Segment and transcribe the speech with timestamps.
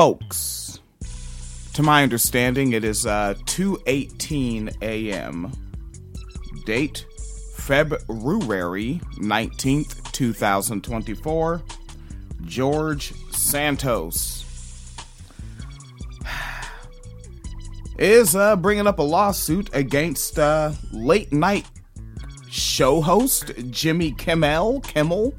[0.00, 0.80] folks.
[1.74, 5.52] To my understanding, it is uh, 2:18 a.m.
[6.64, 7.04] Date
[7.56, 11.62] February 19th, 2024.
[12.46, 14.46] George Santos
[17.98, 21.66] is uh, bringing up a lawsuit against uh, late night
[22.48, 24.80] show host Jimmy Kimmel.
[24.80, 25.34] Kimmel.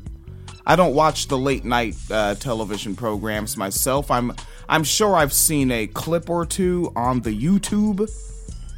[0.66, 4.12] I don't watch the late night uh, television programs myself.
[4.12, 4.34] I'm
[4.70, 8.10] I'm sure I've seen a clip or two on the YouTube,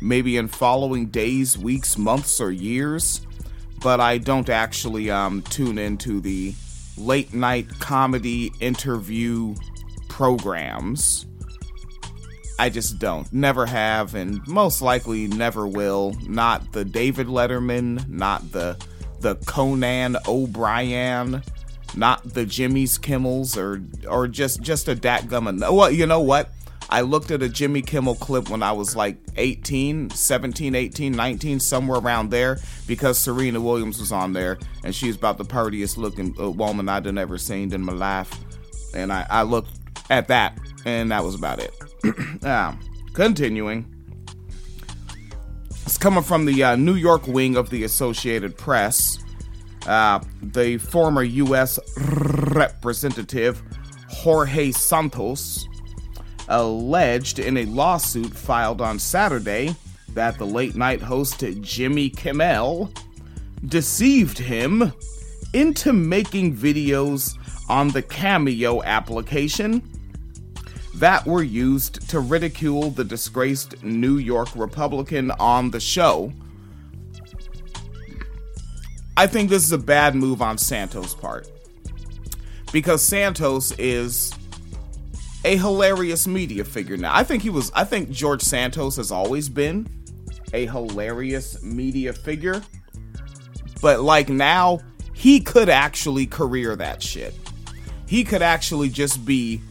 [0.02, 3.22] maybe in following days, weeks, months, or years,
[3.82, 6.56] but I don't actually um, tune into the
[6.98, 9.56] late night comedy interview
[10.08, 11.26] programs.
[12.60, 13.32] I just don't.
[13.34, 16.16] Never have, and most likely never will.
[16.28, 18.78] Not the David Letterman, not the
[19.20, 21.42] the Conan O'Brien,
[21.96, 25.60] not the Jimmy's Kimmels, or or just just a Datgum.
[25.60, 26.50] Well, you know what?
[26.90, 31.60] I looked at a Jimmy Kimmel clip when I was like 18, 17, 18, 19,
[31.60, 36.36] somewhere around there, because Serena Williams was on there, and she's about the prettiest looking
[36.40, 38.32] uh, woman I'd ever seen in my life.
[38.94, 39.72] And I, I looked
[40.10, 41.74] at that, and that was about it.
[43.14, 43.90] continuing.
[45.86, 49.23] It's coming from the uh, New York wing of the Associated Press.
[49.86, 51.80] Uh, the former U.S.
[51.98, 53.62] representative
[54.10, 55.68] Jorge Santos
[56.48, 59.76] alleged in a lawsuit filed on Saturday
[60.10, 62.92] that the late night host Jimmy Kimmel
[63.68, 64.94] deceived him
[65.54, 67.38] into making videos
[67.70, 69.82] on the Cameo application
[70.96, 76.32] that were used to ridicule the disgraced New York Republican on the show.
[79.16, 81.48] I think this is a bad move on Santos' part.
[82.72, 84.34] Because Santos is
[85.46, 87.14] a hilarious media figure now.
[87.14, 89.88] I think he was I think George Santos has always been
[90.54, 92.62] a hilarious media figure.
[93.82, 94.80] But like now,
[95.14, 97.36] he could actually career that shit.
[98.08, 99.62] He could actually just be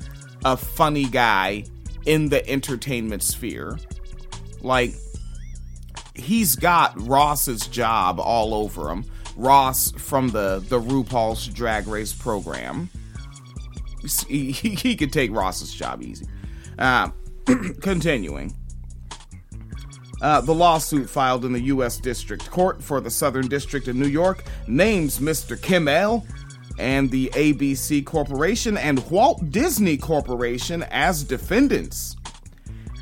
[0.45, 1.65] a funny guy
[2.05, 3.79] in the entertainment sphere.
[4.61, 4.95] Like
[6.15, 9.05] he's got Ross's job all over him.
[9.37, 12.91] Ross from the the RuPaul's Drag Race program.
[14.27, 16.27] He, he, could take Ross's job easy.
[16.77, 17.11] Uh,
[17.81, 18.53] continuing.
[20.21, 21.99] Uh, the lawsuit filed in the U.S.
[21.99, 25.61] District Court for the Southern District of New York names Mr.
[25.61, 26.27] Kimmel
[26.79, 32.17] and the ABC Corporation and Walt Disney Corporation as defendants.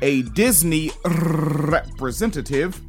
[0.01, 2.81] A Disney representative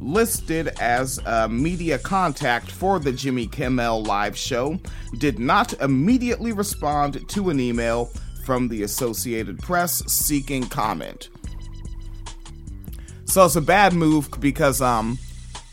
[0.00, 4.78] listed as a media contact for the Jimmy Kimmel live show
[5.18, 8.10] did not immediately respond to an email
[8.44, 11.28] from the Associated Press seeking comment.
[13.26, 15.18] So it's a bad move because um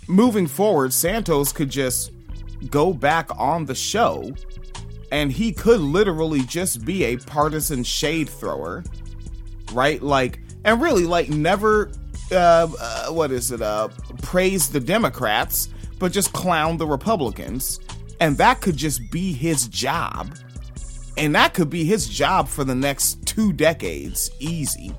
[0.07, 2.11] moving forward Santos could just
[2.69, 4.31] go back on the show
[5.11, 8.83] and he could literally just be a partisan shade thrower
[9.73, 11.91] right like and really like never
[12.31, 13.88] uh, uh, what is it uh
[14.21, 17.79] praise the democrats but just clown the republicans.
[18.19, 20.35] And that could just be his job.
[21.17, 24.91] And that could be his job for the next two decades easy.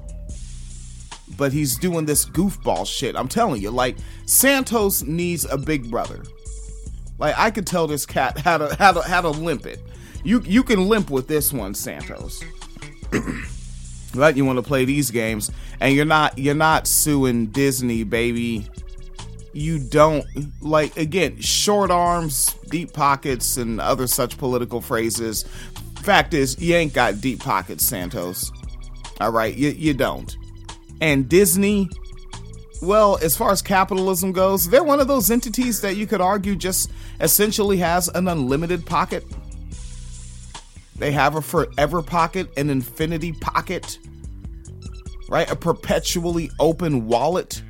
[1.37, 3.15] But he's doing this goofball shit.
[3.15, 3.97] I'm telling you like
[4.27, 6.25] santos needs a big brother.
[7.19, 9.81] Like I could tell this cat how to how to how to limp it.
[10.25, 12.43] You you can limp with this one, Santos.
[14.15, 18.67] but you want to play these games, and you're not you're not suing Disney, baby.
[19.53, 20.25] You don't
[20.61, 25.45] like again short arms, deep pockets, and other such political phrases.
[26.03, 28.53] Fact is, you ain't got deep pockets, Santos.
[29.21, 30.37] All right, you you don't.
[31.01, 31.89] And Disney,
[32.83, 36.55] well, as far as capitalism goes, they're one of those entities that you could argue
[36.57, 36.91] just
[37.21, 39.25] essentially has an unlimited pocket.
[40.99, 43.99] They have a forever pocket, an infinity pocket,
[45.29, 45.51] right?
[45.51, 47.63] A perpetually open wallet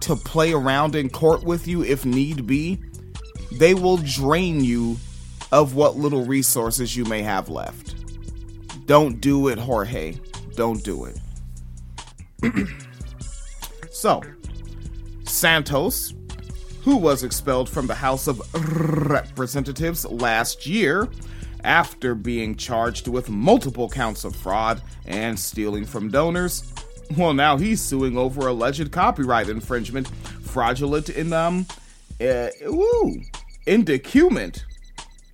[0.00, 2.78] to play around in court with you if need be.
[3.52, 4.96] They will drain you
[5.52, 7.96] of what little resources you may have left.
[8.86, 10.16] Don't do it, Jorge.
[10.54, 11.18] Don't do it.
[13.90, 14.22] so,
[15.24, 16.14] Santos,
[16.82, 18.40] who was expelled from the House of
[19.10, 21.08] Representatives last year
[21.64, 26.72] after being charged with multiple counts of fraud and stealing from donors.
[27.16, 31.66] Well, now he's suing over alleged copyright infringement, fraudulent in um,
[32.20, 33.20] uh, ooh,
[33.66, 34.64] inducement,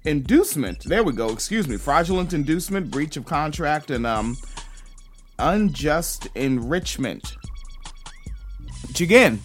[0.04, 0.84] inducement.
[0.84, 1.30] There we go.
[1.30, 4.36] Excuse me, fraudulent inducement, breach of contract, and um,
[5.38, 7.36] unjust enrichment.
[8.86, 9.40] Which again,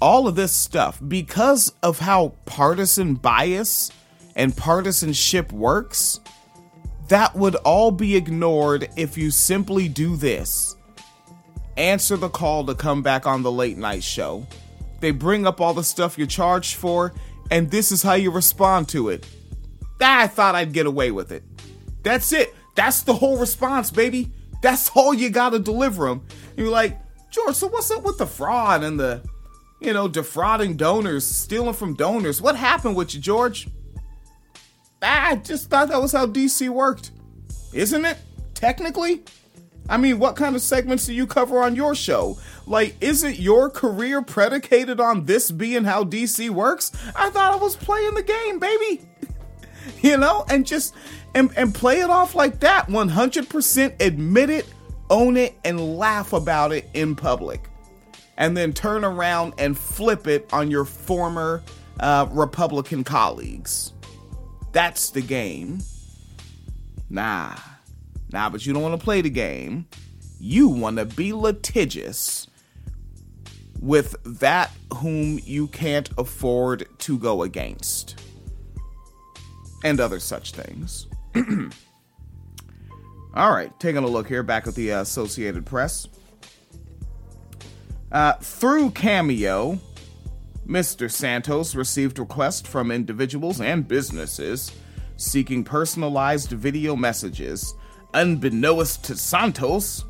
[0.00, 3.90] all of this stuff, because of how partisan bias
[4.36, 6.20] and partisanship works,
[7.08, 10.76] that would all be ignored if you simply do this.
[11.76, 14.46] Answer the call to come back on the late night show.
[15.00, 17.12] They bring up all the stuff you're charged for,
[17.50, 19.26] and this is how you respond to it.
[20.00, 21.44] Ah, I thought I'd get away with it.
[22.02, 22.54] That's it.
[22.74, 24.32] That's the whole response, baby.
[24.62, 26.26] That's all you gotta deliver them.
[26.56, 26.98] You're like,
[27.30, 29.22] George, so what's up with the fraud and the,
[29.80, 32.40] you know, defrauding donors, stealing from donors?
[32.40, 33.68] What happened with you, George?
[35.02, 37.10] I just thought that was how DC worked.
[37.72, 38.18] Isn't it?
[38.54, 39.22] Technically?
[39.88, 42.38] I mean, what kind of segments do you cover on your show?
[42.66, 46.92] Like, isn't your career predicated on this being how DC works?
[47.16, 49.02] I thought I was playing the game, baby.
[50.02, 50.94] you know, and just
[51.34, 54.66] and, and play it off like that 100% admit it,
[55.10, 57.68] own it, and laugh about it in public.
[58.36, 61.62] And then turn around and flip it on your former
[62.00, 63.92] uh, Republican colleagues.
[64.72, 65.80] That's the game.
[67.10, 67.54] Nah.
[68.32, 69.86] Nah, but you don't want to play the game.
[70.40, 72.48] You want to be litigious
[73.80, 78.20] with that whom you can't afford to go against.
[79.84, 81.08] And other such things.
[83.34, 86.08] All right, taking a look here back at the Associated Press.
[88.10, 89.78] Uh, through Cameo,
[90.66, 91.10] Mr.
[91.10, 94.70] Santos received requests from individuals and businesses
[95.16, 97.74] seeking personalized video messages.
[98.14, 100.04] Unbeknownst to Santos,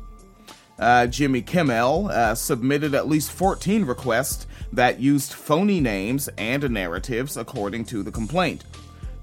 [0.79, 7.37] uh, Jimmy Kimmel uh, submitted at least 14 requests that used phony names and narratives,
[7.37, 8.63] according to the complaint.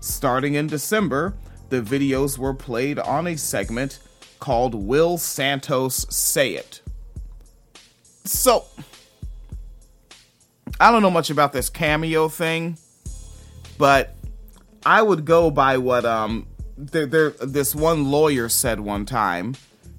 [0.01, 1.35] Starting in December,
[1.69, 3.99] the videos were played on a segment
[4.39, 6.81] called Will Santos Say It.
[8.25, 8.65] So,
[10.81, 12.79] I don't know much about this cameo thing,
[13.77, 14.17] but
[14.87, 16.47] I would go by what um
[16.79, 19.57] there, there this one lawyer said one time,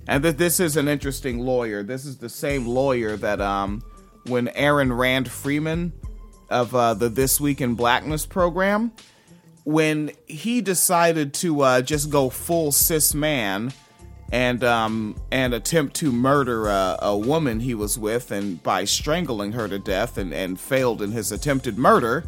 [0.07, 1.83] and that this is an interesting lawyer.
[1.83, 3.83] This is the same lawyer that um
[4.25, 5.93] when Aaron Rand Freeman
[6.49, 8.91] of uh, the This Week in Blackness program
[9.63, 13.71] when he decided to uh, just go full cis man
[14.31, 19.51] and um, and attempt to murder a, a, woman he was with and by strangling
[19.51, 22.23] her to death and, and failed in his attempted murder.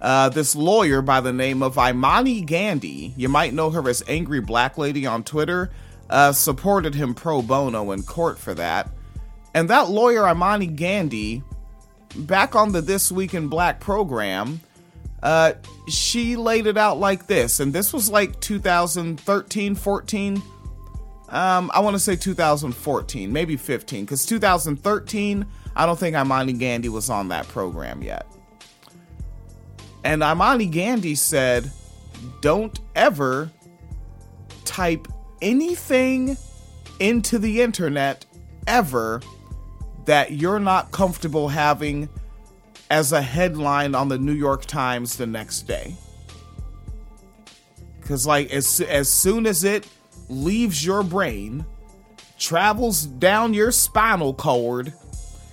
[0.00, 4.40] Uh, this lawyer by the name of Imani Gandhi, you might know her as Angry
[4.40, 5.70] Black Lady on Twitter,
[6.08, 8.88] uh, supported him pro bono in court for that.
[9.52, 11.42] And that lawyer, Imani Gandhi,
[12.16, 14.60] back on the This Week in Black program,
[15.22, 15.52] uh,
[15.88, 20.42] she laid it out like this, and this was like 2013, 14.
[21.30, 25.46] Um, I want to say 2014, maybe 15, because 2013,
[25.76, 28.26] I don't think Imani Gandhi was on that program yet.
[30.02, 31.70] And Imani Gandhi said,
[32.40, 33.50] don't ever
[34.64, 35.06] type
[35.40, 36.36] anything
[36.98, 38.26] into the internet
[38.66, 39.22] ever
[40.06, 42.08] that you're not comfortable having
[42.90, 45.94] as a headline on the New York Times the next day.
[48.00, 49.86] Cuz like as as soon as it
[50.30, 51.66] leaves your brain,
[52.38, 54.92] travels down your spinal cord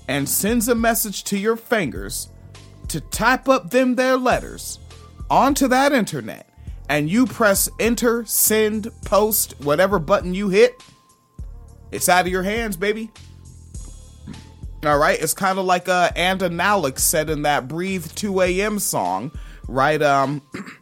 [0.07, 2.29] and sends a message to your fingers
[2.87, 4.79] to type up them their letters
[5.29, 6.49] onto that internet
[6.89, 10.81] and you press enter, send, post, whatever button you hit,
[11.91, 13.11] it's out of your hands, baby.
[14.85, 18.79] All right, it's kind of like uh, Anna Nalick said in that "Breathe 2 A.M."
[18.79, 19.31] song,
[19.67, 20.01] right?
[20.01, 20.41] Um,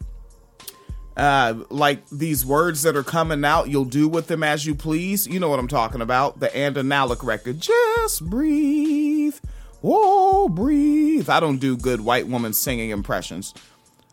[1.16, 5.26] uh, like these words that are coming out, you'll do with them as you please.
[5.26, 6.40] You know what I'm talking about?
[6.40, 7.60] The Anna Nalick record.
[7.60, 9.36] Just breathe,
[9.82, 11.30] oh breathe.
[11.30, 13.54] I don't do good white woman singing impressions.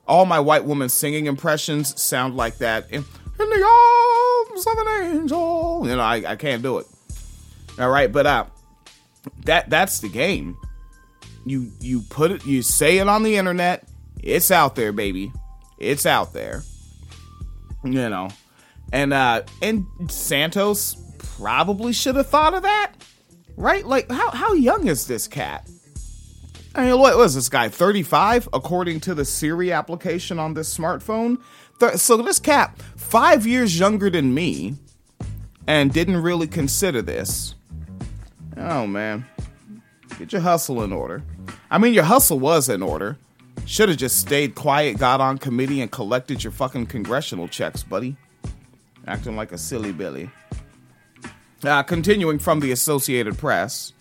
[0.07, 3.03] All my white woman singing impressions sound like that in,
[3.39, 5.81] in the arms of an angel.
[5.85, 6.87] You know, I, I can't do it.
[7.79, 8.45] All right, but uh
[9.45, 10.57] that that's the game.
[11.45, 13.87] You you put it you say it on the internet,
[14.21, 15.33] it's out there, baby.
[15.77, 16.63] It's out there.
[17.83, 18.29] You know.
[18.91, 22.93] And uh and Santos probably should have thought of that.
[23.55, 23.85] Right?
[23.85, 25.67] Like how how young is this cat?
[26.75, 27.69] I mean, what was this guy?
[27.69, 31.39] 35 according to the Siri application on this smartphone.
[31.97, 34.75] So this cat 5 years younger than me
[35.67, 37.55] and didn't really consider this.
[38.57, 39.25] Oh man.
[40.17, 41.23] Get your hustle in order.
[41.69, 43.17] I mean, your hustle was in order.
[43.65, 48.15] Should have just stayed quiet, got on committee, and collected your fucking congressional checks, buddy.
[49.07, 50.29] Acting like a silly Billy.
[51.63, 53.93] Uh, continuing from the Associated Press,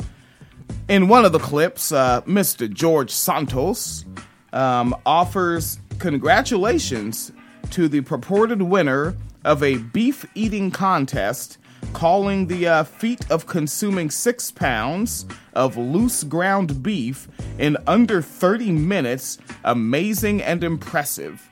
[0.89, 2.71] in one of the clips, uh, Mr.
[2.71, 4.05] George Santos
[4.53, 7.33] um, offers congratulations
[7.71, 11.59] to the purported winner of a beef eating contest,
[11.93, 18.73] calling the uh, feat of consuming six pounds of loose ground beef in under 30
[18.73, 21.49] minutes amazing and impressive.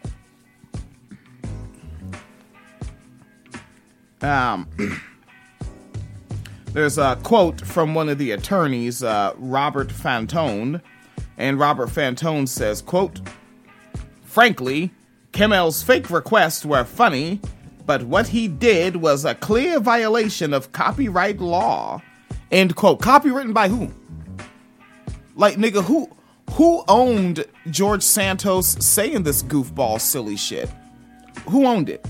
[4.23, 4.68] Um,
[6.73, 10.80] there's a quote from one of the attorneys, uh, Robert Fantone,
[11.38, 13.20] and Robert Fantone says, quote,
[14.25, 14.92] Frankly,
[15.32, 17.40] Kimmel's fake requests were funny,
[17.90, 22.00] but what he did was a clear violation of copyright law.
[22.52, 23.00] End quote.
[23.00, 23.92] Copywritten by who?
[25.35, 26.09] Like, nigga, who
[26.52, 30.70] who owned George Santos saying this goofball silly shit?
[31.49, 32.06] Who owned it?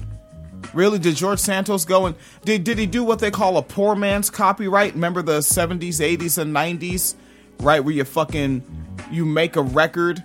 [0.74, 0.98] Really?
[0.98, 4.28] Did George Santos go and did did he do what they call a poor man's
[4.28, 4.92] copyright?
[4.92, 7.14] Remember the 70s, 80s, and 90s?
[7.60, 8.62] Right, where you fucking
[9.10, 10.22] you make a record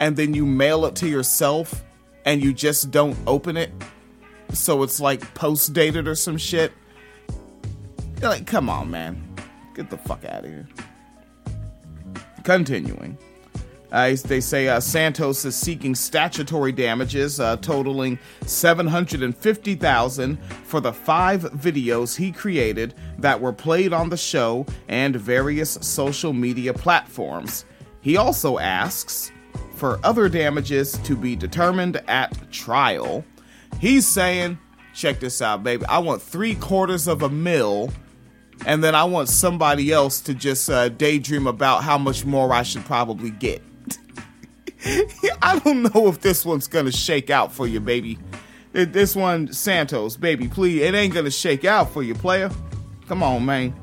[0.00, 1.84] and then you mail it to yourself
[2.24, 3.70] and you just don't open it.
[4.52, 6.72] So it's like post dated or some shit.
[8.20, 9.22] You're like, come on, man.
[9.74, 10.68] Get the fuck out of here.
[12.44, 13.18] Continuing.
[13.92, 21.42] Uh, they say uh, Santos is seeking statutory damages uh, totaling 750,000 for the five
[21.52, 27.64] videos he created that were played on the show and various social media platforms.
[28.00, 29.30] He also asks
[29.74, 33.24] for other damages to be determined at trial.
[33.80, 34.58] He's saying,
[34.94, 35.84] check this out, baby.
[35.86, 37.90] I want three quarters of a mil,
[38.64, 42.62] and then I want somebody else to just uh, daydream about how much more I
[42.62, 43.62] should probably get.
[45.42, 48.18] I don't know if this one's gonna shake out for you, baby.
[48.72, 52.50] This one, Santos, baby, please, it ain't gonna shake out for you, player.
[53.08, 53.74] Come on, man.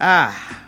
[0.00, 0.62] Ah.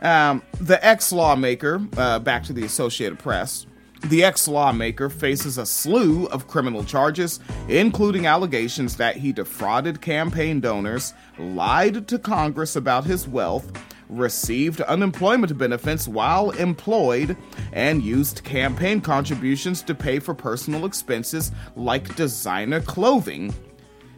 [0.00, 3.66] Um, the ex lawmaker, uh, back to the Associated Press,
[4.04, 10.60] the ex lawmaker faces a slew of criminal charges, including allegations that he defrauded campaign
[10.60, 13.70] donors, lied to Congress about his wealth,
[14.08, 17.36] received unemployment benefits while employed,
[17.72, 23.54] and used campaign contributions to pay for personal expenses like designer clothing.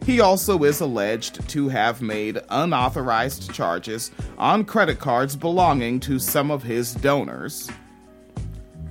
[0.05, 6.51] He also is alleged to have made unauthorized charges on credit cards belonging to some
[6.51, 7.69] of his donors.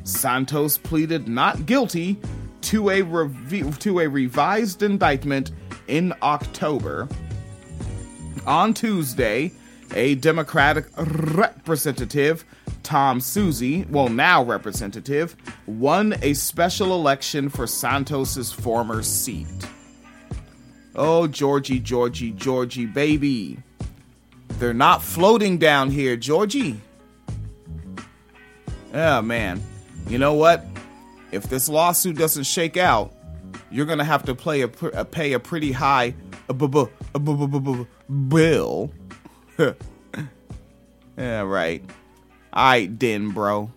[0.05, 2.19] Santos pleaded not guilty
[2.63, 5.51] to a, rev- to a revised indictment
[5.89, 7.09] in October.
[8.47, 9.53] On Tuesday,
[9.95, 12.45] a Democratic representative,
[12.83, 19.47] Tom Suozzi, well, now representative, won a special election for Santos's former seat.
[20.95, 23.59] Oh, Georgie, Georgie, Georgie, baby.
[24.59, 26.81] They're not floating down here, Georgie.
[28.93, 29.61] Oh, man.
[30.07, 30.65] You know what?
[31.33, 33.13] If this lawsuit doesn't shake out,
[33.71, 36.15] you're going to have to play a, uh, pay a pretty high
[38.29, 38.93] bill.
[41.17, 41.83] yeah, right.
[42.55, 43.73] Alright, then, bro.